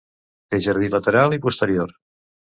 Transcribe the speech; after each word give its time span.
Té 0.53 0.59
jardí 0.67 0.87
lateral 0.95 1.35
i 1.37 1.39
posterior. 1.43 1.93